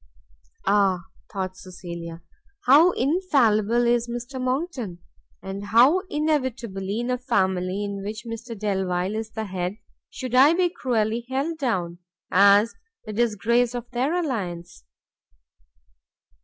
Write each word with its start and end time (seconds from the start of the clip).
Ah! 0.65 1.03
thought 1.31 1.55
Cecilia, 1.55 2.23
how 2.65 2.89
infallible 2.93 3.85
is 3.85 4.09
Mr 4.09 4.41
Monckton! 4.41 4.97
and 5.43 5.65
how 5.65 5.99
inevitably, 6.09 6.99
in 7.01 7.11
a 7.11 7.19
family 7.19 7.85
of 7.85 8.03
which 8.03 8.25
Mr 8.25 8.57
Delvile 8.57 9.13
is 9.13 9.29
the 9.29 9.45
head, 9.45 9.77
should 10.09 10.33
I 10.33 10.55
be 10.55 10.69
cruelly 10.71 11.27
held 11.29 11.59
down, 11.59 11.99
as 12.31 12.73
the 13.05 13.13
disgrace 13.13 13.75
of 13.75 13.91
their 13.91 14.15
alliance! 14.19 14.85